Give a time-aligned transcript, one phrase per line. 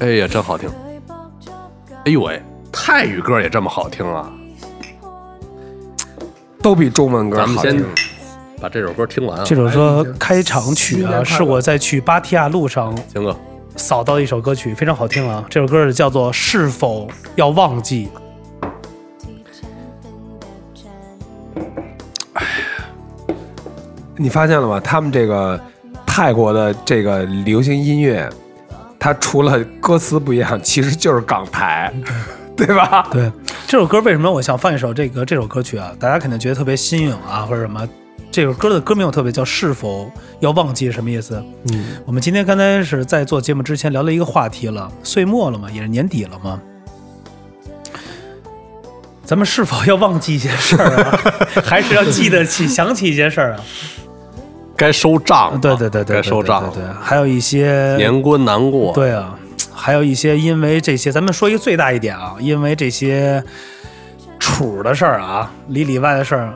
[0.00, 0.70] 哎呀，真好听！
[2.06, 2.42] 哎呦喂，
[2.72, 4.32] 泰语歌也这么好听啊！
[6.62, 7.86] 都比中文歌咱们先好听。
[8.62, 13.36] 把这首歌听完啊，这首歌开场曲啊，是我在去芭提雅路上行哥，
[13.76, 15.44] 扫到的一首歌曲，非常好听啊。
[15.50, 18.08] 这首歌是叫做《是否要忘记》。
[24.16, 24.80] 你发现了吗？
[24.80, 25.60] 他们这个
[26.06, 28.26] 泰国的这个流行音乐，
[29.00, 31.92] 它除了歌词不一样，其实就是港台，
[32.54, 33.08] 对吧？
[33.10, 33.32] 对，
[33.66, 35.90] 这首歌为什么我想放一首这个这首歌曲啊？
[35.98, 37.88] 大家肯定觉得特别新颖啊，或者什么。
[38.32, 41.42] 这首歌的歌名我特别叫“是否要忘记”什么意思？
[41.72, 46.60] 嗯，我们今天刚才是在做节目之前聊了一个话题了，岁末了嘛，也是年底了嘛，
[49.24, 51.18] 咱们是否要忘记一些事儿啊？
[51.64, 53.60] 还是要记得起、想起一些事儿啊？
[54.80, 59.38] 该收账了，对对对对，该收账了，对对，还有一些年关难过，对啊，
[59.74, 63.44] 还有一些因为这些，咱们说一个最大一点啊，因为这些
[64.38, 66.54] 处的事儿啊，里里外的事儿，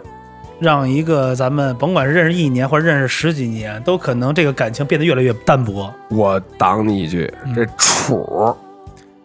[0.58, 5.92] 让一个咱们甭管是认识一年或者认识十几年，都可能这个感情变得越来越淡薄。
[6.08, 8.56] 我挡你一句，这处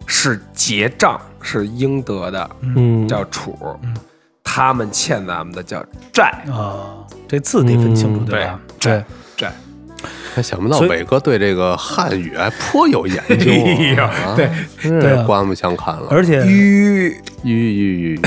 [0.05, 3.57] 是结账，是应得的，嗯，叫处。
[4.51, 8.59] 他们欠咱们的叫债，啊，这字得分清楚，嗯对吧？
[8.79, 9.05] 债
[9.37, 9.51] 债。
[10.33, 16.07] 还想不到伟哥对这个汉语还颇有研究 哎呀啊，对，真对刮目相看了。
[16.09, 17.09] 而且吁，
[17.43, 18.21] 吁吁吁，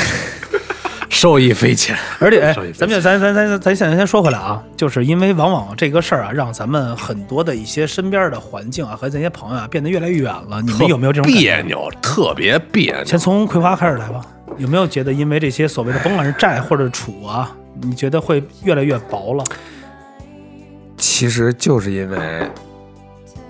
[1.10, 1.94] 受益匪浅。
[2.18, 10.62] 而且，咱们就咱咱咱咱现在先说回来啊，就是因为往往这个事儿啊，让咱们很多的一些身边的环境啊和这些朋友啊变得越来越远了。
[10.62, 11.90] 你们有没有这种别扭？
[12.00, 13.04] 特别别扭。
[13.04, 14.24] 先从葵花开始来吧，
[14.60, 19.42] 有没有觉得因为这些所谓的甭管是债或者处啊，你觉得会越来越薄了？
[20.98, 22.46] 其实就是因为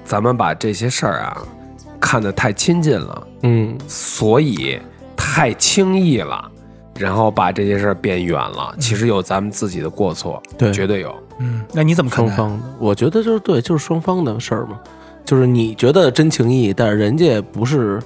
[0.05, 1.43] 咱们把这些事儿啊
[1.99, 4.79] 看得太亲近了，嗯，所以
[5.17, 6.49] 太轻易了，
[6.97, 8.73] 然后把这些事儿变远了。
[8.79, 11.13] 其实有咱们自己的过错，对绝对有。
[11.41, 12.37] 嗯，那你怎么看待？
[12.37, 14.79] 双方的，我觉得就是对，就是双方的事儿嘛。
[15.25, 18.01] 就是你觉得真情意，但是人家不是，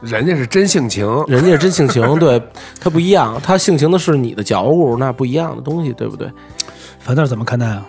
[0.00, 2.40] 人家是真性情，人家是真性情， 对
[2.80, 6.30] 他不一样，他性情的是你的觉悟，那不一样的东西，对不对？
[7.00, 7.86] 樊豆怎么看待啊？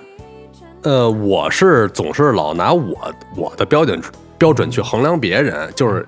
[0.81, 4.01] 呃，我是总是老拿我我的标准
[4.37, 6.07] 标准去衡量别人，就是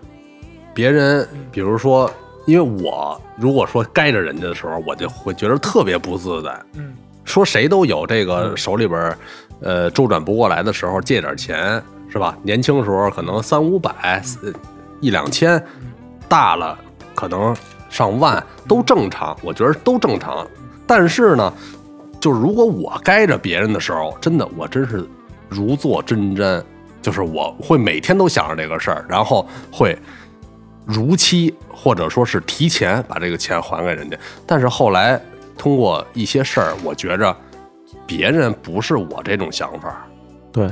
[0.74, 2.10] 别人，比如说，
[2.46, 6.58] 因为我如果说该着人家的时候，我就会觉得特别不自在。
[6.76, 6.94] 嗯，
[7.26, 9.18] 说谁都有这个手里边，
[9.60, 12.38] 呃，周转不过来的时候借点钱，是吧？
[12.42, 14.54] 年轻时候可能三五百、四
[15.02, 15.62] 一两千，
[16.32, 16.80] 大了
[17.14, 17.54] 可能
[17.90, 20.48] 上万都正常，我觉得都正常。
[20.88, 21.54] 但是呢，
[22.22, 25.06] 就是如果我该着别人的时候，真的我真是
[25.50, 26.64] 如坐针毡，
[27.02, 29.98] 就是我会每天都想着这个事儿，然后会
[30.86, 34.18] 如期或者说是提前把这个钱还给人家。
[34.48, 35.22] 但是后来
[35.58, 37.36] 通过一些事儿，我觉着
[38.08, 40.08] 别人不是我这种想法，
[40.54, 40.72] 对，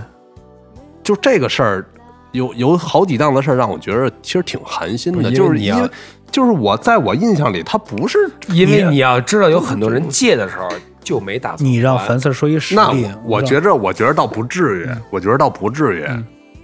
[1.04, 1.86] 就这个事儿。
[2.32, 5.90] 有有好几档的事儿让我觉得其实挺寒心的，就是因为
[6.32, 8.18] 就是我在我印象里，他不是
[8.50, 10.68] 因为你要知道，有很多人借的时候
[11.04, 16.06] 就没打算你让还樊四说一实那例，我觉得着，我觉得倒不至于，我觉得倒不至于，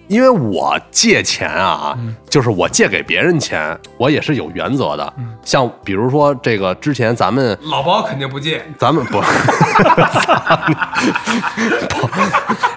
[0.07, 1.97] 因为我借钱啊，
[2.29, 5.13] 就是我借给别人钱，我也是有原则的。
[5.43, 9.19] 像比如说这个之前咱们老包肯定不借，咱们不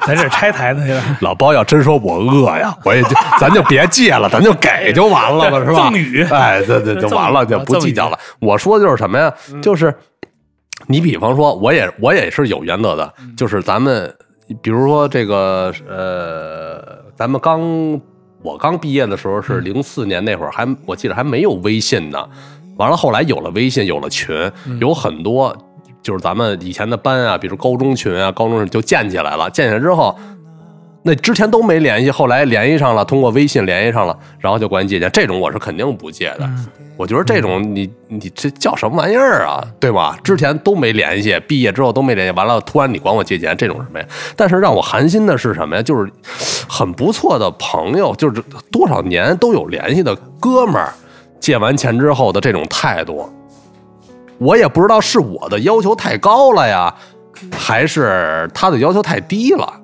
[0.07, 1.03] 咱这拆台子去了。
[1.21, 5.75] 老包要真说我饿呀，我也就 咱就别借了，咱就给就完了吧， 是吧？
[5.91, 8.19] 赠与哎，对对，就完了，就不计较了。
[8.41, 9.33] 我说的就是什么呀？
[9.63, 9.95] 就是
[10.87, 14.15] 你比方说，我也我也是有原则的，就是咱们
[14.63, 17.61] 比如说这个呃，咱们刚
[18.43, 22.29] 我刚毕业的时候是零四年那会儿，还我记得还没有微信呢。
[22.77, 24.49] 完了，后来有了微信，有了群，
[24.81, 25.53] 有很多
[26.01, 29.51] 就是咱们以前的班啊，比如高中群啊，高中就建起来了。
[29.51, 30.17] 建起来之后，
[31.09, 36.47] 那之前都没联系，后来联系上了，通过微信联系上了，然后就管你借钱，这种我是肯定不借的。
[36.99, 40.19] 我觉得这种你你这叫什么玩意儿啊，对吧？
[40.23, 44.05] 之前都没联系，毕业之后都没联系，完了突然你管我借钱，这种什么呀？
[44.37, 45.81] 但是让我寒心的是什么呀？
[45.83, 46.13] 就是
[46.69, 50.93] 很不错的朋友，就是多少年都有联系的哥们儿，
[51.41, 53.27] 借完钱之后的这种态度，
[54.37, 56.95] 我也不知道是我的要求太高了呀，
[57.51, 59.78] 还是他的要求太低了。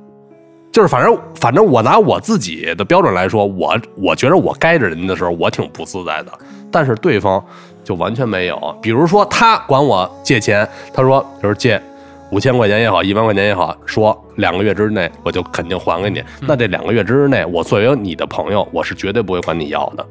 [0.74, 6.32] 就是反正反正我拿我自己的标准来说，我我觉得我该着人家的时候，我挺不自在的。
[6.68, 7.40] 但是对方
[7.84, 8.76] 就完全没有。
[8.82, 11.80] 比如说他管我借钱，他说就是借
[12.32, 16.20] 五千块钱也好，一万块钱也好，说两个月之内我就肯定还给你。
[16.40, 20.04] 那这两个月之内，我作为你的朋友，我是绝对不会管你要的，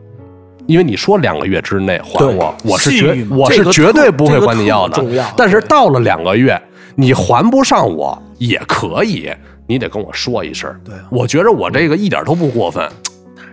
[0.66, 5.04] 因为你说两个月之内还我，我是绝我是绝对不会管你要的。
[5.36, 6.58] 但是到了两个月，
[6.96, 9.32] 你还不上我也可以，
[9.68, 10.74] 你得跟我说一声。
[10.84, 12.88] 对啊我觉着我这个一点都不过分。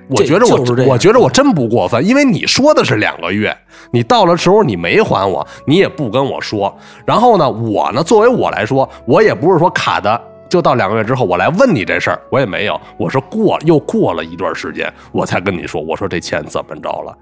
[0.09, 3.57] 我觉着就是这样我，我觉着我真不过分，因为你说的是两个月，
[3.93, 6.77] 你到了时候你没还我，你也不跟我说。
[7.07, 17.17] 然后呢，我呢，作为我来说，我也不是说卡的，就到两个月之后我来问你这事儿，我也没有，我是过又过了一段时间，我才跟你说，我说这钱怎么着了。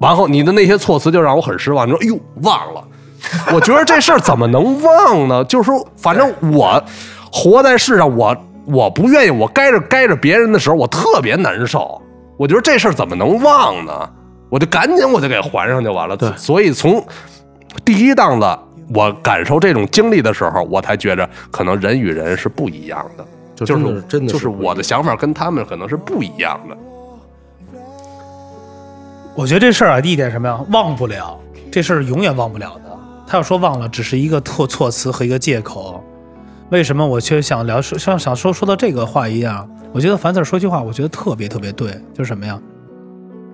[0.00, 2.84] 然后你的那些措辞就让我很失望，你说哎呦忘了，
[3.52, 5.44] 我觉得这事儿怎么能忘呢？
[5.44, 6.82] 就是说，反正我
[7.32, 8.36] 活在世上，我
[8.66, 12.00] 我不愿意，我该着该着别人的时候，我特别难受。
[12.36, 13.92] 我觉得这事儿怎么能忘呢？
[14.50, 16.16] 我就赶紧我就给还上就完了。
[16.16, 17.04] 对所以从
[17.84, 18.58] 第一档子
[18.94, 23.24] 我感受这种经历的时候，我才觉着可能人与人是不一样的，
[23.56, 23.72] 就是
[24.08, 26.76] 真的就是我的想法跟他们可能是不一样的。
[29.34, 31.36] 我觉得这事儿啊，第一点什么呀，忘不了，
[31.72, 32.93] 这事儿永远忘不了的。
[33.26, 36.02] 他要说忘了，只是一个措措辞和一个借口。
[36.70, 39.68] 为什么我却想聊说像想说说到这个话一样？
[39.92, 42.58] 我觉得樊 Sir 说句话，我觉得特别特别对，就是什么呀？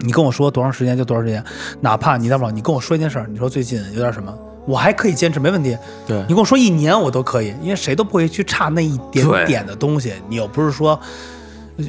[0.01, 1.45] 你跟我说多长时间就多长时间，
[1.81, 4.35] 哪怕你待会儿你跟我说一件事儿，你说最近有点什么，
[4.67, 5.77] 我还可以坚持，没问题。
[6.07, 10.15] 对你跟我说一年我都可以，因为谁都不会去差那一点点的东西。
[10.29, 10.99] 你又不是说呃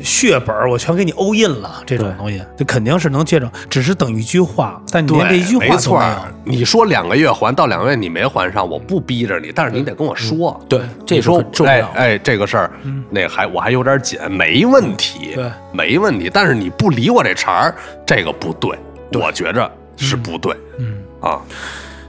[0.03, 6.03] 血本儿我全给你欧印了，这种东西，这肯定是能借着，只是等一句话，但你连这一句话都没错。
[6.43, 10.59] 你说两个月还到两个月你没还上，我不逼着你，但是你得跟我说。
[10.67, 11.73] 对，这个你说重要。
[11.73, 12.71] 哎哎，这个事儿，
[13.09, 16.29] 那还我还有点紧，没问题，对，没问题。
[16.33, 18.77] 但是你不理我这茬儿，这个不对，
[19.13, 21.39] 我觉着是不对，嗯，啊。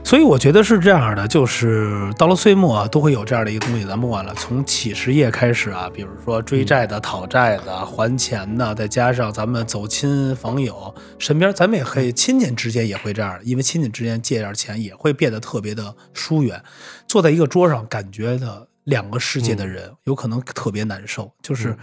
[0.05, 3.85] 所以我觉得是这样的，就是到了岁末啊，都会有这样的一个东西。
[3.85, 16.61] 咱不管了，从起始业开始啊，比如说追债的、讨债的、还钱的，再加上咱们走亲访友，身边咱们也可以亲戚之间也会这样，因为亲戚之间借点钱也会变得特别的疏远。
[17.07, 21.75] 坐在一个桌上，感觉的两个世界的人，有可能特别难受，就是。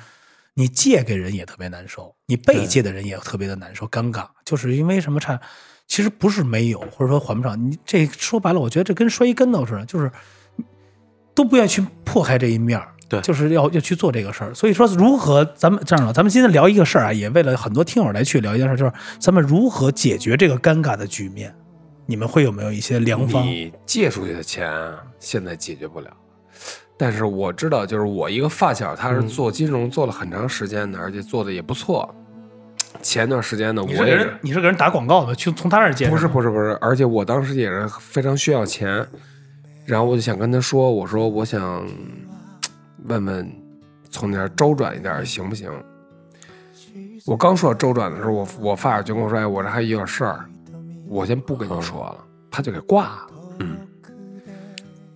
[0.54, 5.40] 你借给人也特别难受，你被借的人也特别的难受、尴尬，就是因为什么差？
[5.90, 7.60] 其实不是没有，或者说还不上。
[7.60, 10.08] 你这说白了，我觉得这跟摔一跟头似的，就是
[11.34, 14.54] 都不愿意去破开这一面儿对就是要要去做这个事儿。
[14.54, 21.52] 所以说，如何咱们这样了，咱们今天聊一个事儿啊，也为了很多听友来去聊一件事儿，就是咱们如何解决这个尴尬的局面。
[22.06, 23.44] 你们会有没有一些良方？
[23.44, 26.08] 你借出去的钱啊现在解决不了，
[26.96, 32.14] 但是我知道，就是我一个发小，他是做金融做了很长时间的，而且做的也不错。
[33.02, 39.06] 前段时间呢，你是给人我也是你是给人打广告的，去从他那儿借不是不是不是，而且我当时也是非常需要钱，
[39.84, 41.86] 然后我就想跟他说，我说我想
[43.04, 43.52] 问问
[44.10, 45.70] 从你那儿周转一点行不行？
[47.26, 50.44] 我刚说到周转的时候，我我发小就跟我说：“哎，我这还有点事儿，
[51.06, 52.16] 我先不跟你说了。”
[52.50, 53.26] 他就给挂了。
[53.60, 53.76] 嗯，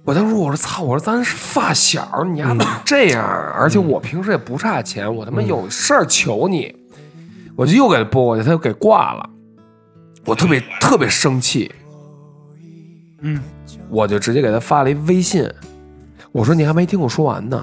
[0.05, 0.83] 我当时我说：“操！
[0.83, 3.25] 我说咱是发小，你丫怎么这样？
[3.57, 6.77] 而且我平时也不差钱，我他妈有事儿求你。”
[7.56, 9.31] 我就又给他拨过去，他又给挂了。
[10.25, 11.70] 我特别特别生气，
[13.20, 13.41] 嗯，
[13.89, 15.49] 我就直接给他发了一微信，
[16.32, 17.63] 我说你还没听我说完呢，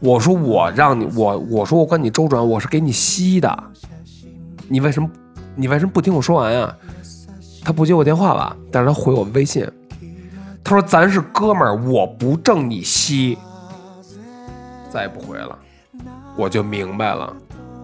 [0.00, 3.64] 我说我让你我我说我管你周转，我是给你吸的，
[4.68, 5.08] 你为什么
[5.54, 6.76] 你为什么不听我说完呀？
[7.64, 9.64] 他不接我电话吧，但是他回我微信，
[10.64, 13.38] 他说咱是哥们儿，我不挣你吸，
[14.90, 15.56] 再也不回了，
[16.36, 17.36] 我就明白了，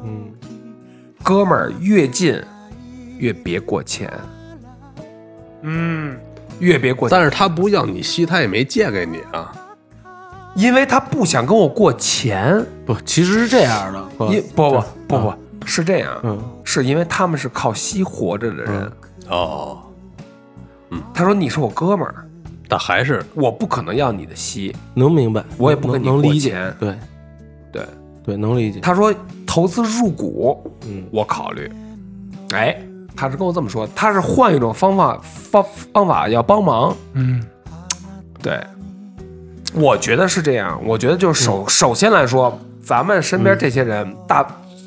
[0.03, 0.33] 嗯，
[1.29, 2.43] 哥们儿越近
[3.19, 4.11] 越别过钱，
[5.61, 6.19] 嗯，
[6.59, 7.15] 越别过钱。
[7.15, 9.53] 但是他不要你吸，他也没借给你啊。
[10.57, 15.19] 因为他不想跟我过钱，不，其实是这样的，因不不不
[15.61, 18.93] 不是这样，嗯，是因为他们是靠吸活着的人。
[19.29, 19.83] 哦，
[20.89, 20.99] 嗯。
[21.13, 22.27] 他说你是我哥们儿，
[22.67, 24.75] 但还是我不可能要你的吸。
[24.95, 26.99] 能明白，我也不跟你过能能理解钱，对。
[27.71, 27.87] 对，
[28.25, 29.13] 对，能理解，他说
[29.49, 31.73] 投资入股，嗯我考虑。
[32.53, 32.79] 哎，
[33.17, 35.65] 他是跟我这么说，他是换一种方法方
[35.95, 36.95] 方法要帮忙。
[37.15, 37.43] 嗯，
[38.43, 38.61] 对，
[39.75, 40.79] 我觉得是这样。
[40.85, 44.47] 我觉得就是首、首先来说，咱们身边这些人、大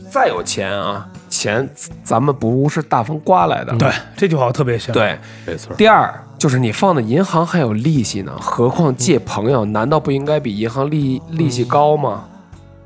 [0.09, 1.67] 再有钱啊，钱
[2.03, 3.75] 咱们不是大风刮来的。
[3.77, 5.75] 对，这句话我特别像。，对，没错。
[5.75, 12.25] 第二就是你放在银行还有利息呢，何况借朋友，难道不应该比银行利利息高吗？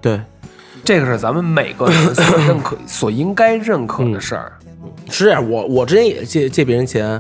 [0.01, 0.22] 对，
[0.86, 4.54] 这个是咱们每个人所 认可、所应该认可的事儿。
[5.10, 5.50] 是这样。
[5.50, 7.20] 我我之前也借借别人钱，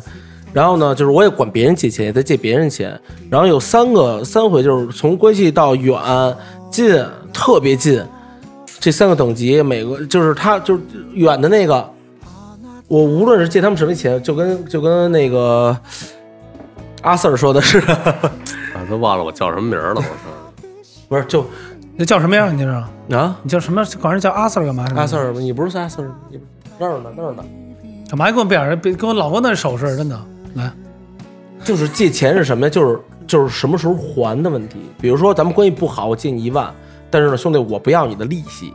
[0.53, 2.97] 然后呢，就是我也管别人借钱，也在借别人钱。
[3.29, 5.99] 然后有三个三回，就是从关系到远、
[6.69, 7.03] 近、
[7.33, 8.01] 特别近
[8.79, 10.81] 这三个等级，每个就是他就是
[11.13, 11.91] 远的那个，
[12.87, 15.75] 我无论是借他们什么钱，就跟就跟那个
[17.01, 18.31] 阿 Sir 说的是，啊，
[18.87, 20.09] 都忘了我叫什么名儿了，我操！
[21.09, 21.45] 不是就
[21.97, 22.51] 那叫什么呀？
[22.51, 23.15] 你这是？
[23.15, 23.85] 啊你叫什么？
[24.01, 24.85] 管人叫阿 Sir 干嘛？
[24.95, 26.39] 阿 Sir，你不是阿 Sir，你
[26.77, 27.43] 那儿呢那儿呢。
[28.09, 29.95] 干嘛跟我别人别跟我老公那手势？
[29.95, 30.19] 真的
[30.55, 30.71] 来，
[31.63, 32.69] 就是借钱是什么呀？
[32.69, 34.77] 就是就是什么时候还的问题。
[34.99, 36.69] 比如说咱们关系不好，我借你一万，
[37.09, 38.73] 但是呢，兄弟，我不要你的利息，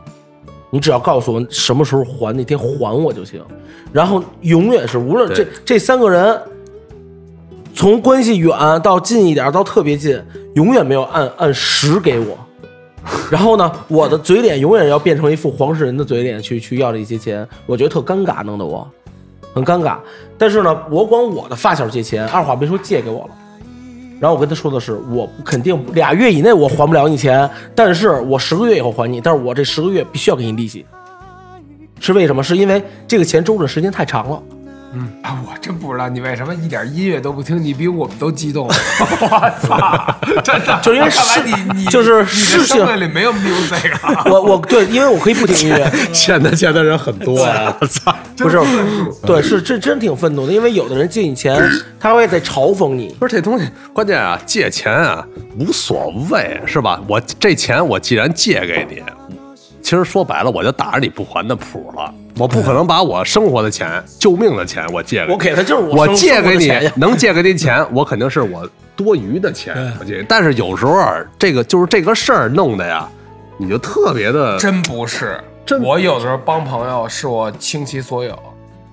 [0.69, 3.41] 你只要告诉我什么时候还，那天还我就行。
[3.91, 6.41] 然后永远是无论这这三个人，
[7.73, 8.51] 从关系远
[8.81, 10.19] 到近一点到特别近，
[10.55, 12.37] 永远没有按按时给我。
[13.31, 18.87] 然后呢，我的嘴脸永远要变成一副黄世仁的嘴脸去去要这些钱，我觉得特尴尬，弄得我
[19.53, 19.97] 很尴尬。
[20.37, 23.29] 但是呢，我管我的发小借钱，二话没说借给我了。
[24.19, 30.85] 然后我跟他说的是，我肯定俩月以内我还不了你钱，但是我十个月以后还你，但是我这十个月必须要给你利息。
[31.99, 32.43] 是为什么？
[32.43, 34.43] 是因为这个钱周转时间太长了。
[35.21, 38.67] 啊，我真不知道你为什么一点音乐都不听，你比我们都激动。
[38.67, 44.23] 我操，真的， 就因为看来是你你就是事情生命里没有 music 啊。
[44.25, 47.75] 我我对，因为我可以不听音乐， 欠他钱的人很多啊！
[47.79, 48.13] 我操！
[48.37, 48.59] 不是，
[49.25, 51.57] 对，是真真挺愤怒的，因为有的人借你钱，
[51.99, 53.15] 他会在嘲讽你。
[53.19, 55.25] 不是这东西，关键啊，借钱啊
[55.57, 56.99] 无所谓是吧？
[57.07, 59.01] 我这钱我既然借给你，
[59.81, 62.13] 其实说白了，我就打着你不还的谱了。
[62.41, 70.25] 我不可能把我生活的钱、救命的钱我借给你我给他就是我生借给你能借给你钱，我肯定是我多余的钱我借。
[70.27, 73.07] 但是有时候啊这个就是这个事儿弄的呀，
[73.57, 78.35] 你就特别的真不是，真我有的时候帮朋友是我倾其所有，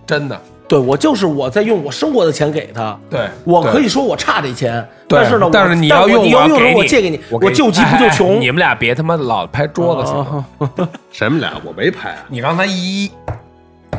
[0.07, 0.39] 真的。
[0.69, 2.97] 对我就是我在用我生活的钱给他。
[3.09, 8.39] 对我可以说我差这钱，但是呢，我但是你要用，你要用的时我给候我借给你，我我救急不救哎哎穷。
[8.41, 10.47] 你们俩别他妈老拍桌子行吗？
[11.11, 13.11] 什么俩我没拍啊，你刚才一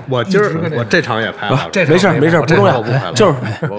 [0.10, 3.36] 我今儿我这场也拍了，这没事儿没事儿，不重要不拍了，就是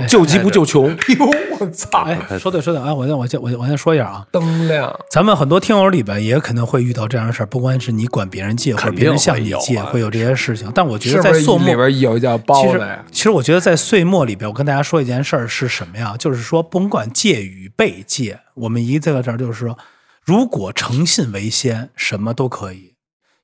[0.07, 0.89] 救急不救穷。
[0.89, 4.95] 呦我操，哎，说对说对，哎，我先我先我我先说一下啊，灯亮。
[5.11, 10.71] 咱们很多听友里边也可能会遇到这样的事儿，不管是你管别人借，或者别人向你借，啊会有这些事情。
[10.73, 13.05] 但我觉得在岁末里边有叫包其实子呀？
[13.11, 16.15] 其实我觉得在岁末里边，我跟大家说一件事儿是什么呀？
[16.17, 19.77] 就是说，甭管借与被借，我们一在这儿就是说，
[20.25, 22.95] 如果诚信为先，什么都可以。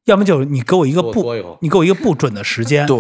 [0.07, 2.99] 要么就是你给我一个不你给我一个不准的时间， 对，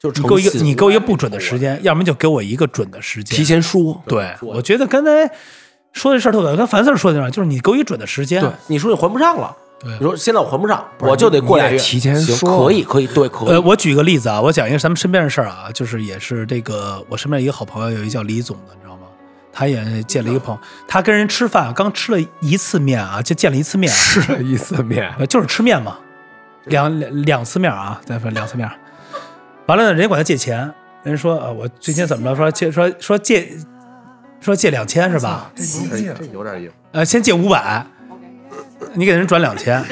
[0.00, 3.36] 就你给我一个你给我一个不准的时间，要么就给我一个准的时间。
[3.36, 4.02] 提前说。
[4.06, 5.30] 对，我觉得刚才
[5.92, 8.40] 说这事儿特别，跟樊四儿说的那样，就是你给我一准的时间。
[8.40, 11.78] 对，你说你还不上了，对你说现在我还不上，我就得过俩月。
[11.78, 19.02] 提前说可以可以，对，可呃，我举个例子啊，我讲一个咱们身边的事儿啊，就是也是这个我身边一个好朋友，有一叫李总的，你知道吗？
[19.52, 25.98] 他也见了一个朋友，他跟人吃饭，刚吃了一次面啊，就见了一次面啊，吃了一次面，呃，就是吃面嘛，
[26.64, 28.68] 两两两次面啊，再说两次面。
[29.66, 30.58] 完了呢，人家管他借钱，
[31.02, 32.36] 人家说呃，我最近怎么了？
[32.36, 33.48] 说借说说借
[34.40, 35.50] 说借两千是吧？
[35.54, 36.72] 这这有点意思。
[36.92, 37.84] 呃，先借五百，
[38.94, 39.84] 你给人转两千，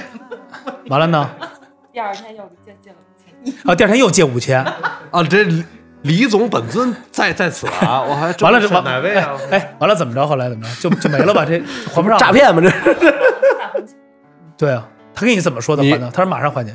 [0.89, 1.31] 完了呢，
[1.93, 4.63] 第二天又借借了五千，啊，第二天又借五千，
[5.11, 5.65] 啊，这李
[6.03, 9.33] 李总本尊在在此啊，我还完了这完哪位啊？
[9.51, 10.27] 哎，哎完了怎么着？
[10.27, 10.75] 后来怎么着？
[10.81, 11.45] 就就没了吧？
[11.45, 11.61] 这
[11.95, 12.33] 还不上诈？
[12.33, 12.63] 骗吗？
[12.63, 12.71] 这
[14.57, 16.09] 对啊，他跟你怎么说的你还的？
[16.13, 16.73] 他说马上还你。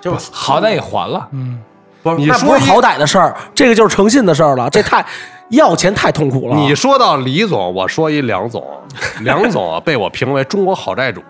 [0.00, 1.28] 就好歹也还了。
[1.32, 1.60] 嗯，
[2.04, 4.70] 不是你说不是好歹的事儿，这个就是诚信的事儿了。
[4.70, 5.04] 这太
[5.48, 6.54] 要钱太痛苦了。
[6.54, 8.64] 你说到李总，我说一梁总，
[9.22, 11.20] 梁总啊被我评为中国好债主，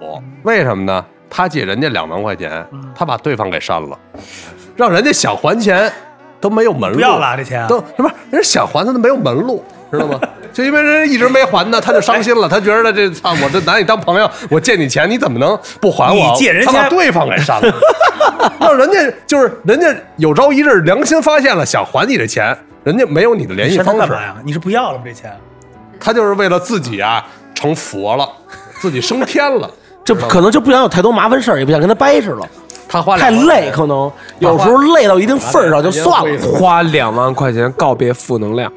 [0.42, 1.02] 为什么呢？
[1.30, 2.62] 他借人家两万块钱，
[2.94, 3.98] 他把对方给删了，
[4.76, 5.90] 让人家想还钱
[6.38, 10.21] 都没有门路，不要了这钱都不是人家想还他都没有门路，知道吗？
[10.52, 16.14] 就因为人家一直没还呢，他就伤心了，他觉得这操，我这拿你当朋友，我借你钱，你怎么能不还我？
[16.14, 17.75] 你借人他把对方给删了，
[18.61, 24.35] 让人家就是人家有朝一日良心发现了，想还你这钱，人家没有你的联系方式干嘛，呀？
[24.45, 25.04] 你是不要了吗？
[25.04, 25.33] 这钱？
[26.00, 28.28] 他就是为了自己啊成佛了，
[28.80, 29.71] 自己升天了。
[30.04, 32.49] 这可能就不想有太多麻烦事儿，也不想跟他掰扯了，
[32.88, 36.38] 他花太累，可能有时候累到一定份儿上就算了。
[36.40, 38.73] 花两万块钱告别负能量，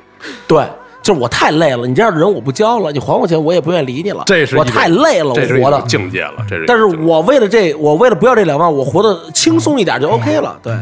[0.46, 0.66] 对，
[1.02, 4.20] 就是我太累了，你这样的人我不交了，你还我钱我也不愿意理你了。
[4.20, 5.82] 我这是我太累了，我活的。
[5.88, 6.66] 境界了，这是。
[6.68, 10.60] 但是我为了这，我为了不要这两万，我活得轻松一点就 OK 了。
[10.62, 10.78] 对，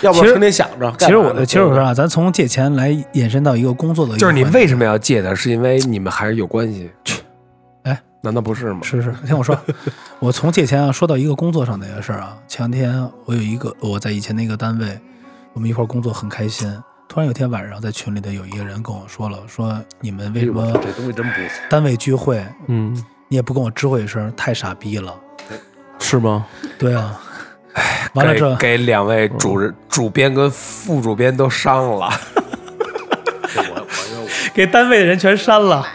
[0.00, 0.90] 要不其实成天想着。
[0.98, 5.34] 其实我其实我说啊，咱从借钱来延伸到一个工作的就是你为什么要借他？
[5.34, 6.90] 是因为你们还是有关系？
[7.82, 8.80] 哎，难道不是吗？
[8.82, 9.54] 是是，听我说，
[10.20, 12.34] 我从借钱啊说到一个工作上的一个事儿啊。
[12.48, 14.98] 前两天我有一个我在以前那个单位，
[15.52, 16.66] 我们一块儿工作很开心。
[17.08, 21.62] 突然有天晚上，在群里的有一个人跟我说了，说你们为什么这东西真不错？
[21.70, 22.92] 单位聚会，嗯，
[23.28, 25.14] 你也不跟我知会一声，太傻逼了。
[26.00, 26.44] 是吗？
[26.78, 27.20] 对啊，
[27.74, 32.10] 哎完了给这给两位主任主编跟副主编都删了。
[33.54, 33.84] 我
[34.22, 35.86] 我给单位的人全删了。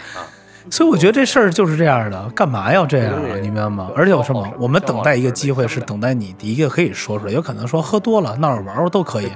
[0.69, 3.35] 所以我觉得这事儿就是这样的，干嘛要这样啊？
[3.35, 3.89] 你明白吗？
[3.95, 4.47] 而且有什么？
[4.59, 9.31] 我们等待一个机会，是等待你第一个可以说出来，有可能说喝多了闹着玩玩都可以。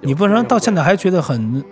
[0.00, 1.62] 你不能到现在还觉得很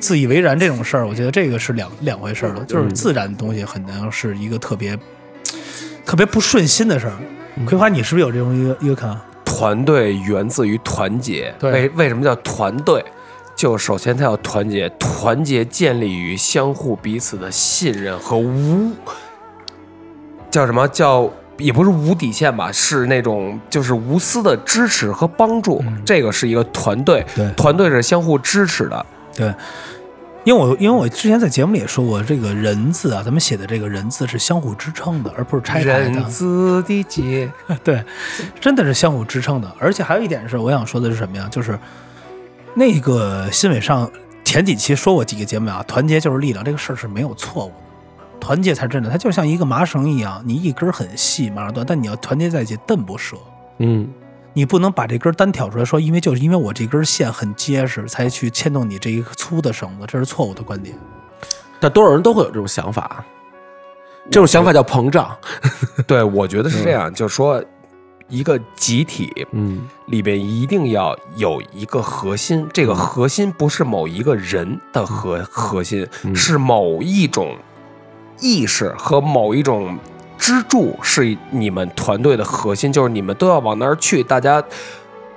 [0.00, 2.64] 自以为然这种事儿，我觉得这个是两两回事儿了。
[2.64, 4.98] 就是自然的东西，很难是一个特别
[6.06, 7.12] 特别不顺心的事儿。
[7.66, 9.20] 葵花，你是不是有这种一个一个看法？
[9.44, 13.04] 团队源自于团结，对为为什么叫团队？
[13.60, 18.90] 就首先他要团结，团结建立于相互彼此的信任和无
[20.50, 29.04] 叫什么叫也不是无底线吧，是那种就是无私的支持和帮助，这个是一个团队，对团队是相互支持的，
[29.36, 29.54] 对，
[30.44, 36.22] 因为我因为我之前在节目里也说过，这个人字啊，咱们写的这个人字是相互支撑的，而不是拆台人的。
[36.22, 37.52] 字的结，
[37.84, 38.02] 对，
[38.58, 39.70] 真的是相互支撑的。
[39.78, 41.46] 而且还有一点是，我想说的是什么呀？
[41.50, 41.78] 就是
[42.74, 44.10] 那个新闻上
[44.44, 47.74] 前几期说过几个节目啊，团结就是力量，这个事儿是没有错误的。
[48.40, 53.36] 团结才是真的，它就像一个麻绳一样，你一根很细，马上断，但你要团结在一起，蹬不折。
[53.78, 54.08] 嗯，
[54.54, 60.96] 你不能把这根单挑出来，说因为就是因为我这根线很结实，才去牵动你这一个粗的绳子，这是错误的观点。
[61.78, 63.24] 但多少人都会有这种想法，
[64.30, 65.36] 这种想法叫膨胀。
[66.06, 67.62] 对我觉得是这样，就是说
[68.30, 77.56] 一个集体，嗯里边一定要有一个核心，这个核心不是某一个人的核核心，是某一种
[78.40, 79.98] 意识和某一种
[80.38, 84.62] 支柱，是你们团队的核心，就是你们都要往那儿去，大家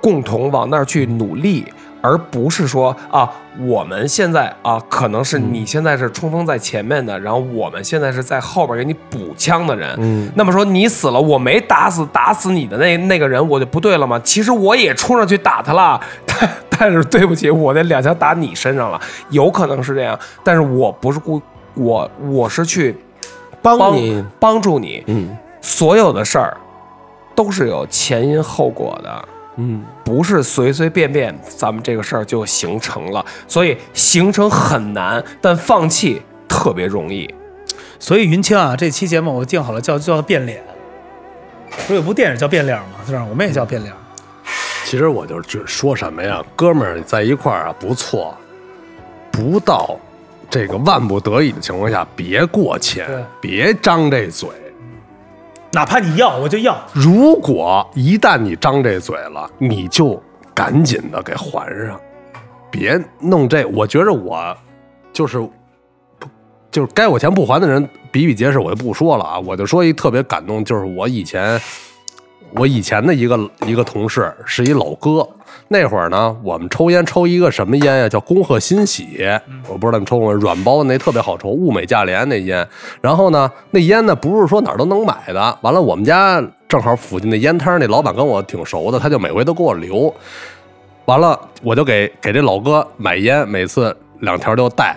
[0.00, 1.66] 共同往那儿去努力。
[2.04, 3.26] 而不是说啊，
[3.66, 9.96] 我们现在啊，可能是你现在是冲锋在前面的，然后我们现在是在后边给你补枪的人。
[9.98, 14.20] 嗯，那么说你死了，我没打死打死你的那那个人，我就不对了吗？
[14.22, 21.40] 其实我也冲上去打他了， 但但是对不起，我那两枪打你身上了，有可能是这样，但是我不是故
[21.72, 22.94] 我我是去
[23.62, 26.54] 帮帮你，帮助你，嗯所有的事儿
[27.34, 29.24] 都是有前因后果的。
[29.56, 37.32] 嗯，不是随随便便咱们这个事儿就形成了，所以形成很难，但放弃特别容易。
[37.98, 40.62] 所以云清啊，这期节目我定好了叫叫变脸，
[41.86, 42.98] 不是有部电影叫变脸吗？
[43.06, 43.24] 是吧？
[43.30, 43.94] 我们也叫变脸。
[44.84, 48.36] 其实我就是说什么呀，哥们儿在一块儿啊不错，
[49.30, 49.98] 不到
[50.50, 53.08] 这个万不得已的情况下，别过谦，
[53.40, 54.48] 别张这嘴。
[55.74, 56.78] 哪怕你要，我就要。
[56.92, 60.22] 如果一旦你张这嘴了，你就
[60.54, 62.00] 赶紧的给还上，
[62.70, 63.66] 别弄这。
[63.66, 64.56] 我觉着我
[65.12, 65.40] 就是
[66.20, 66.28] 不
[66.70, 69.38] 就是该我钱不还的人比比皆是，我就不说了啊。
[69.40, 71.60] 我就说一特别感动，就是我以前
[72.54, 75.26] 我以前的一个一个同事是一老哥，
[75.68, 78.08] 那会儿呢，我们抽烟抽一个什么烟呀？
[78.08, 79.28] 叫恭贺新喜，
[79.68, 82.66] 我不知道你抽过没软包的那特别好抽，物美价廉那烟。
[83.00, 85.58] 然后呢，那烟呢不是说哪儿都能买的。
[85.62, 90.14] 完了，我们家正好附近的烟摊儿那老板跟我挺熟的，他就每回都给我留。
[91.06, 94.96] 完了，我就给给这老哥买烟，每次两条就带。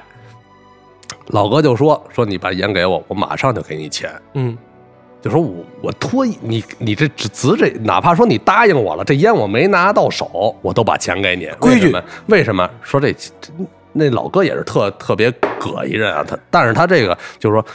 [1.27, 4.09] 老哥就说说你把烟给我，我马上就给你钱。
[4.35, 4.57] 嗯，
[5.21, 11.49] 就说我我托你你这只只这，哪怕说你答应我了，这烟我没拿到手，我都把钱给你。
[11.59, 12.03] 规矩为什么？
[12.27, 12.69] 为什么？
[12.81, 13.29] 说这这
[13.93, 17.65] 那老哥也是特特别膈应人啊，他但是他这个就是说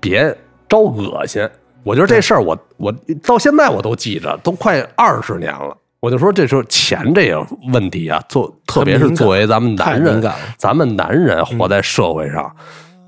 [0.00, 0.36] 别
[0.68, 1.48] 招恶心。
[1.84, 5.76] 我觉得这事儿我我到现在我都记着，都快二十年了。
[6.00, 10.22] 我就说这时候钱这个问题啊，做特别是作为咱们男人
[10.56, 12.54] 咱们男人活在社会上，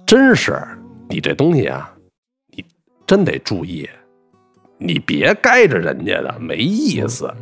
[0.06, 0.56] 真是
[1.08, 1.95] 你这东西啊，你
[3.06, 3.88] 真得注意，
[4.78, 7.32] 你别该着人家的，没意思。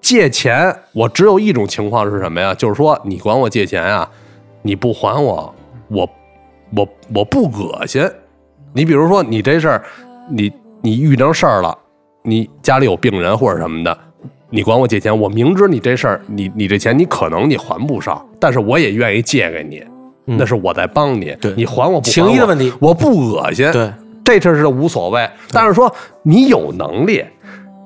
[0.00, 2.54] 借钱，我只有一种情况是什么呀？
[2.54, 4.10] 就是说你管我借钱啊，
[4.60, 5.54] 你不还我，
[5.88, 6.10] 我
[6.76, 8.06] 我我不恶心。
[8.74, 9.82] 你比如说你这事儿，
[10.30, 11.76] 你你遇着事儿了，
[12.22, 13.98] 你家里有病人或者什么的，
[14.50, 19.82] 你管我借钱，我明知你这事儿，你你这钱你可能你还不上，但是我也愿意借给你，
[20.26, 23.90] 那是我在帮你，对你还我不还我情谊的问题我不恶心，对，
[24.24, 25.28] 这事是无所谓。
[25.50, 27.24] 但是说你有能力，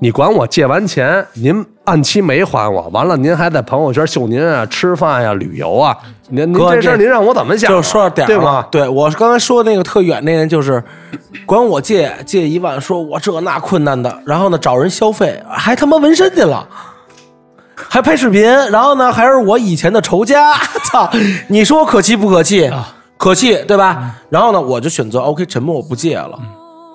[0.01, 5.97] 你管我借完钱，您按期没还我，完了您还在朋友圈秀您啊吃饭呀、旅游啊，
[6.29, 7.77] 您您哥这这事儿您让我怎么想啊？
[7.77, 8.67] 就说到点儿了对吗？
[8.71, 10.83] 对我刚才说那个特远那人，就是
[11.45, 16.69] 管我借借一万，说我这那困难的，然后呢找人消费，还他妈纹身去了。
[17.91, 20.53] 还拍视频，然后呢，还是我以前的仇家，
[20.85, 21.09] 操！
[21.47, 22.69] 你说可气不可气？
[23.19, 24.15] 可气，对吧？
[24.31, 26.39] 然后呢，我就选择 OK 沉默，我不借了。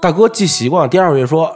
[0.02, 1.52] 大哥记习惯了，第二个月说。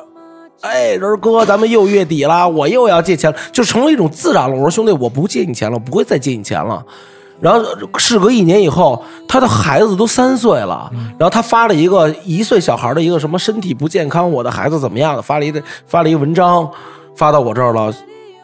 [0.62, 4.56] 哎，仁哥，咱们又月底了，我又要借钱了，就成了一种自然了。
[4.56, 6.84] 我说兄弟，我不借你钱了，不会再借你钱了。
[7.40, 7.64] 然后
[8.00, 16.68] 事隔一年以后，他的孩子都三岁了，然后他发了一个一岁小孩的一个什么身体不健康，我的孩子怎么样的，发了一个发了一个文章，
[17.16, 17.94] 发到我这儿了。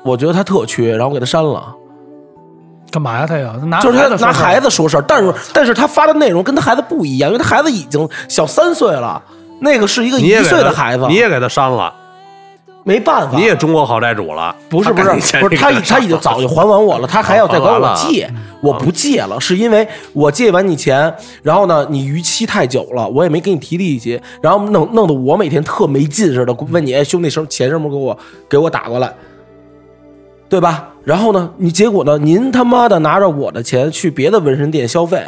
[0.03, 1.75] 我觉得他特缺，然后我给他删了。
[2.93, 3.25] 干嘛呀？
[3.25, 9.19] 他呀，拿就是他拿孩子子说事儿，但是但是他发的内容跟他孩子不一样，因为他孩子已经小三岁了，
[9.62, 11.91] 那个是一个一岁的孩子，你也给他删了，
[12.84, 14.56] 没办法，你也中国好债主了。
[14.69, 29.12] 不是不是不是，他已他已经早就还完我了，他还要 再管我借，我不借了，是因为我借完你钱，然后呢，你逾期太久了，我也没给你提利息，然后弄弄得我每天特没劲似的，问你，哎兄弟，什么钱什么给我给我打过来，
[30.53, 30.87] 对吧？
[31.03, 35.19] 然后呢，你结果呢，您他妈的拿着我的钱去别的纹身店消费。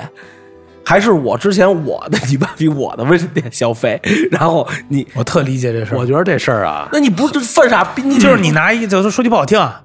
[0.85, 5.97] 还是我之前我的你爸比我的纹身店消费， 然后你，我特理解这事儿。
[5.97, 8.03] 我觉得这事儿啊，那你不是犯傻逼？
[8.03, 9.81] 你就是你拿一，就是说句不好听啊，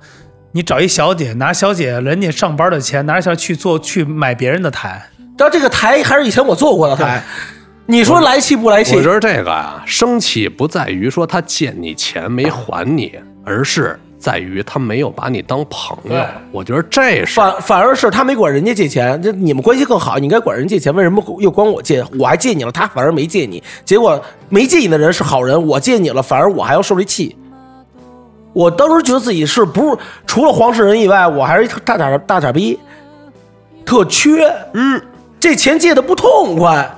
[0.53, 5.03] 你找一小姐，拿小姐人家上班的钱，拿着钱去做去买别人的台，
[5.39, 7.23] 但这个台还是以前我做过的台，
[7.87, 9.03] 你说来气不来气我？
[9.03, 16.25] 觉得这个啊，生气不在于说他借你钱没还你，而是在于他没有把你当朋友。
[16.53, 22.05] 我觉得这是反反而是他没管人家借钱，这你们关系更好，你应该管人借钱，为什么又管我借？
[22.19, 27.35] 我还借你了，他反而没借你，结果没借你的人是好人，我借你了，反而我还要受这气。
[28.53, 32.79] 我当时觉得自己是不是除了黄世仁以外，我还是一大傻大傻逼，
[33.87, 35.01] 特缺，嗯，
[35.39, 36.91] 这钱借的不痛快，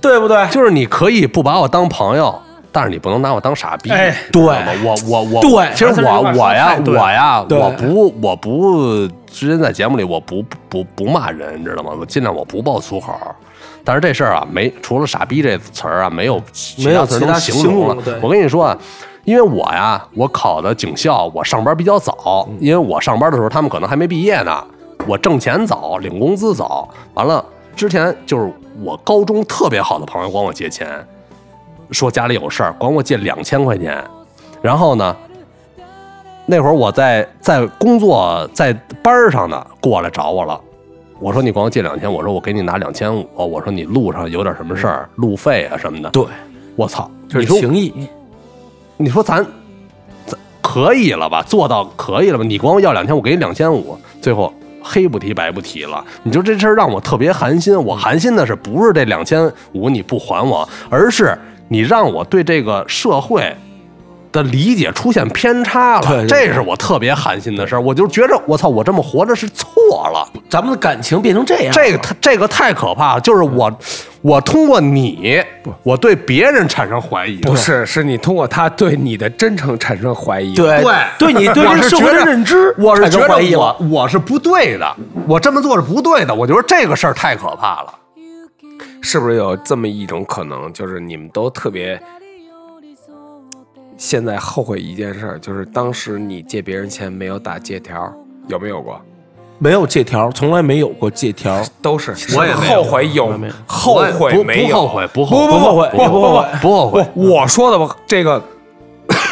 [0.00, 0.48] 对不对？
[0.48, 2.40] 就是你可以不把我当朋友，
[2.74, 3.88] 但是你不能拿我当傻逼。
[3.92, 11.92] 哎对吗我我我，对其实我我呀我呀，我不我不之前在节目里我不不不骂人，你知道吗？
[11.96, 13.14] 我尽量我不爆粗口。
[13.84, 18.18] 但是这事儿啊，没除了“傻逼”这词儿啊，没有其他词儿能形形容了容。
[18.22, 18.76] 我跟你说啊，
[19.24, 24.64] 因为我呀，我考的警校，我上班比较早，因为我上班的时候他们可能还没毕业呢。
[25.06, 27.44] 我挣钱早，领工资早，完了
[27.76, 28.50] 之前就是
[28.82, 30.88] 我高中特别好的朋友管我借钱，
[31.94, 34.04] 说家里有事儿，管我借两千块钱。
[34.60, 35.16] 然后呢，
[36.46, 40.60] 那会儿我在在工作在班儿上呢，过来找我了。
[41.20, 46.10] 我说你管我借两千，我说我给你拿两千五，我说你路上有点什么事儿，路费啊什么的。
[46.10, 46.24] 对，
[46.76, 48.08] 我操，这你说是情谊。
[48.96, 49.44] 你说咱
[50.26, 51.42] 咱可以了吧？
[51.42, 52.44] 做到可以了吧？
[52.44, 54.52] 你管我要两千，我给你两千五，最后
[54.82, 56.04] 黑不提白不提了。
[56.24, 57.80] 你就这事儿让我特别寒心。
[57.84, 63.54] 我寒心的是不是这两千五你不还我，而是你让我对这个社会。
[64.34, 67.80] 的理解出现偏差了，对对这是我特别寒心的事儿。
[67.80, 69.70] 我就觉着，我操，我这么活着是错
[70.12, 70.28] 了。
[70.50, 73.72] 咱们的感情变成这样，这个太这个太可怕了，就是我，
[74.22, 75.40] 我通过你，
[75.84, 80.52] 我对别人产生怀疑，不是，是你通过他对你的真诚产生怀疑。
[80.56, 83.76] 对对对你对这个社会的认知，我是觉得我。
[83.88, 84.96] 我是不对的，
[85.28, 86.34] 我这么做是不对的。
[86.34, 87.94] 我觉得这个事儿太可怕了。
[89.04, 92.00] 是不是有这么一种可能，就是你们都特别
[93.98, 98.10] 现在后悔一件事儿，就是当时你借别人钱没有打借条，
[98.48, 98.98] 有没有过？
[99.58, 101.62] 没有借条，从来没有过借条。
[101.82, 107.06] 都是，我也后悔有，后悔不没有，不后悔，不后悔不后悔不不后悔不后悔。
[107.14, 108.42] 我说的吧，这个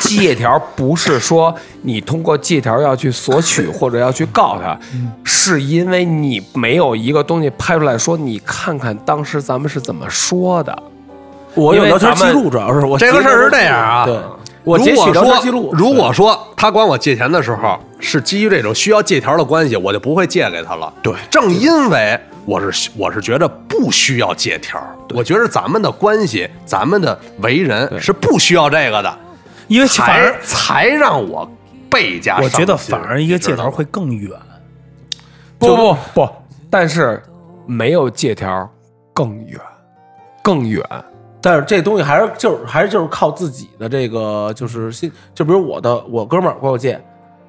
[0.03, 4.79] 借条不是说你通过借条要去索取或者要去告他，
[5.25, 10.83] 是因为你没有一个东西拍出来说，你看看当时咱们是怎么说的。
[11.55, 14.19] 我有聊天记录，主要是我这个事儿是这样啊对，
[14.65, 15.71] 我截取如果说聊天记录。
[15.75, 20.93] 如果说他管我借钱的时候是基于这种需要借条的关系，我就不会借给他了。
[21.03, 29.19] 对正因为我是我是觉得不需要借条，我觉得咱们的关系，咱们的为人是不需要这个的，
[29.73, 31.51] 因为反而才让我
[31.89, 32.39] 倍加。
[32.39, 34.31] 我觉得反而一个借条会更远。
[35.59, 36.29] 不不不，
[36.69, 37.23] 但是
[37.67, 38.69] 没有借条
[39.15, 39.59] 更远，
[40.43, 40.85] 更远。
[41.41, 47.01] 但是这东西还是就是还是就是靠自己的这个就是心，就比如我的我哥们儿管我借，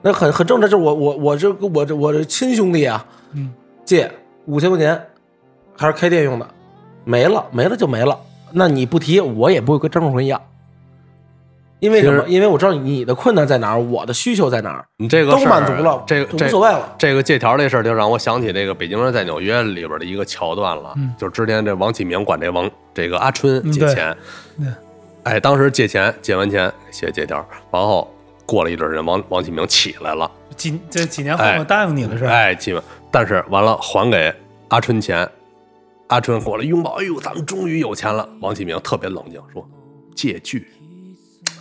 [0.01, 3.51] 那很很正常，就是我我我这我这我这亲兄弟啊，嗯，
[3.83, 4.11] 借
[4.45, 4.99] 五千块钱，
[5.77, 6.47] 还是开店用的，
[7.03, 8.17] 没了没了就没了，
[8.51, 10.41] 那你不提我也不会跟张仲辉要，
[11.83, 12.23] 因为什么？
[12.29, 16.95] 因为我知道你的困难在哪儿，我的需求在哪儿，你这个都满足了，这个这无所谓了。
[16.97, 24.15] 这个借条这事儿就让我想起那个《北京人在纽约》里边的一个桥段了，嗯就是之前这王启明管这王这个阿春借钱，
[24.59, 24.73] 嗯
[25.23, 28.09] 哎，当时借钱借完钱写借条，然后
[28.45, 32.31] 过了一阵儿，人王王启明起来了，几这几年后哎我答应你了是吧？
[32.31, 34.33] 哎，基本，但是完了还给
[34.69, 35.29] 阿春钱，
[36.07, 38.27] 阿春过来拥抱，哎呦，咱们终于有钱了。
[38.39, 39.67] 王启明特别冷静说
[40.15, 40.67] ：“借据，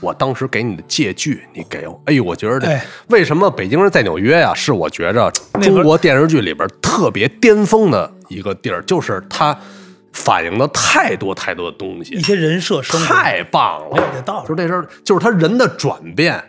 [0.03, 1.99] 我当时给你的借据，你给我。
[2.07, 4.53] 哎呦，我觉得这、哎为什么北京人在纽约呀？
[4.55, 5.31] 是我觉着
[5.62, 9.57] 中国电视剧里边特别巅峰的一个地儿，就是它
[10.12, 13.91] 反映了太多太多的东西一，些人设太棒了。
[13.93, 16.43] 没有这道理就这事儿，就是他人的转变，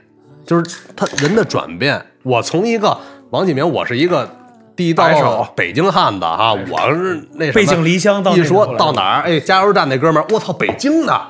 [0.45, 2.03] 就是他人的转变。
[2.23, 2.97] 我从一个
[3.29, 4.29] 王启明，我是一个
[4.75, 11.21] 地道北京汉子哈，我是那什么背井离乡到一说到哪儿，哎，加油站那哥们儿，我操，北京的，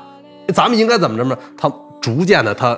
[0.53, 1.37] 咱们应该怎么着么？
[1.57, 1.71] 他
[2.03, 2.77] 逐渐的他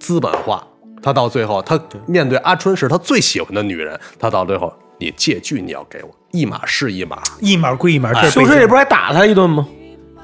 [0.00, 0.66] 资本化，
[1.02, 7.18] 他到最后，他面对阿春是他最喜欢的女人，他到最后，你借据你要给我一码是一码。
[7.40, 9.68] 一码归一码，修车那不是还打了他一顿吗？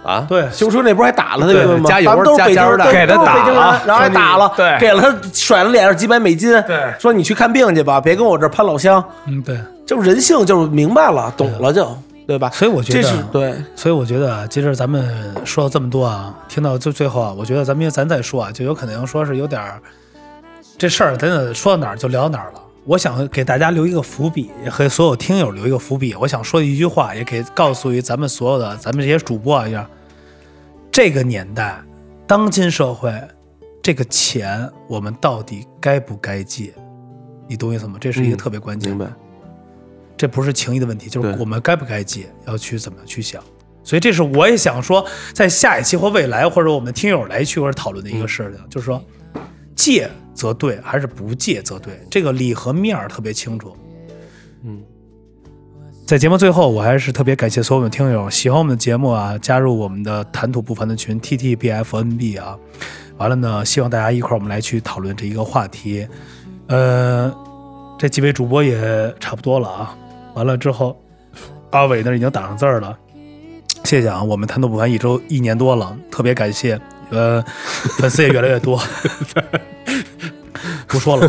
[0.02, 0.48] 啊，对。
[0.50, 1.82] 修车那不是还打了他一顿吗？
[1.82, 4.78] 对加油咱们都是北京人，加加油站都给他打了然后还打了，对。
[4.80, 6.90] 给了他甩了脸上几百美金，对。
[6.98, 9.04] 说你去看病去吧，别跟我这儿攀老乡。
[9.26, 11.87] 嗯对，就人性，就是明白了，懂了就，
[12.28, 12.50] 对吧？
[12.50, 19.80] 所以我觉这得是对，所以我觉得啊，接着咱们说了这么多啊，听到最最后啊，我觉得咱们咱再说啊，就有可能说是有点儿
[20.76, 22.60] 这事儿，咱得说到哪儿就聊到哪儿了。
[22.84, 26.14] 我想给大家留一个伏笔，也和所有听友留一个伏笔。
[26.16, 29.86] 我想说的一句话，也给告诉于咱们所有的咱们这些主播啊一样，
[30.92, 31.82] 这个年代，
[32.26, 33.10] 当今社会，
[33.82, 36.74] 这个钱我们到底该不该借？
[37.46, 37.96] 你懂我意思吗？
[37.98, 38.96] 这是一个特别关键的。
[38.96, 39.27] 明白。
[40.18, 43.42] 这不是情谊的问题，就是我们该不该借，要去怎么去想。
[43.85, 45.02] 所以这是我也想说，
[45.33, 49.02] 在下一期或未来，或者我们听友来去或者讨论的一个事情，就是说，
[49.74, 53.74] 借则对，还是不借则对，这个理和面儿特别清楚。
[54.64, 54.83] 嗯，
[56.04, 62.59] 在节目最后，我还是特别感谢所有的听友，喜欢我们的节目啊，加入我们的谈吐不凡的群 T T B F N B 啊。
[63.16, 66.07] 完了呢，希望大家一块儿我们来去讨论这一个话题。
[66.66, 67.35] 呃，
[67.98, 68.76] 这几位主播也
[69.18, 69.96] 差不多了啊。
[70.38, 70.96] 完了之后，
[71.72, 72.96] 阿伟那已经打上字儿了，
[73.83, 74.22] 谢谢啊！
[74.22, 77.44] 我们谈吐不凡一周一年多了，特别感谢，呃，
[77.98, 78.81] 粉丝也越来越多。
[80.87, 81.29] 不说了，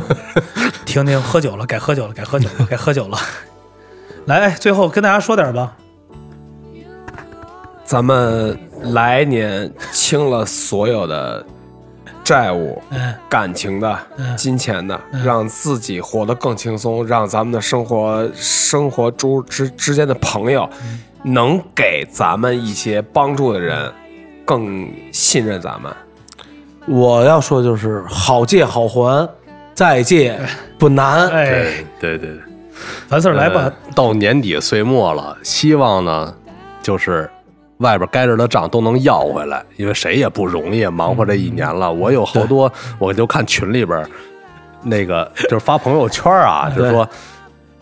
[0.86, 3.18] 婷婷喝酒了，该喝酒了，该喝酒了，该喝酒了。
[4.26, 5.76] 来，最后跟大家说点吧。
[7.84, 8.56] 咱们
[8.94, 11.44] 来年清了所有的
[12.30, 23.92] 债务、嗯感情的、嗯金钱的，让自己活得更轻松，让咱们的生活生活中之之间的朋友，嗯能给咱们一些帮助的人，
[24.46, 25.92] 更信任咱们。
[26.86, 29.28] 我要说的就是好借好还，
[29.74, 30.40] 再借
[30.78, 31.28] 不难。
[31.30, 32.38] 哎，对对对。
[33.10, 33.74] 完事儿来吧呃。
[33.96, 36.32] 到年底岁末了，希望呢，
[36.84, 37.28] 就是
[37.80, 41.92] 外边该着的账都能要回来，因为谁也不容易，忙活这一年了。
[41.92, 44.06] 我有好多，我就看群里边
[44.84, 47.08] 那个就是发朋友圈啊， 就是说。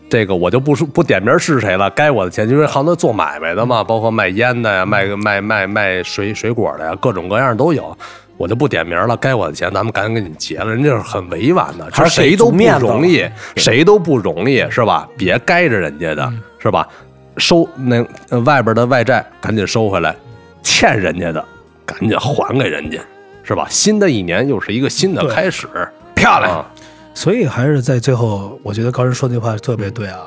[0.09, 7.93] 这个我就不说不点名是谁了，该我的钱，因为好多做买卖的嘛，包括卖烟的呀，卖卖卖卖水水果的呀，各种各样都有，
[8.37, 9.17] 我就不点名了。
[9.17, 15.05] 该我的钱，咱们赶紧给你结了，人家是很委婉的，还是谁都不容易，谁都不容易，是吧？
[15.17, 16.87] 别该着人家的，是吧？
[17.37, 18.01] 收那
[18.41, 20.15] 外边的外债赶紧收回来
[20.63, 21.43] 欠人家的
[21.85, 22.99] 赶紧还给人家
[23.43, 23.67] 是吧？
[23.69, 25.67] 新的一年又是一个新的开始
[26.15, 26.65] 漂亮。
[27.13, 30.19] 所以还是在最后我觉得高人说那话特别对啊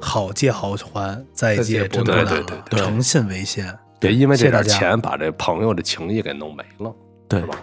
[0.00, 2.26] 好借好还再借不难
[2.70, 3.76] 诚信为先。
[3.98, 6.94] 别因为这点钱把这朋友的情谊给弄没了
[7.26, 7.40] 对。
[7.40, 7.56] 吧？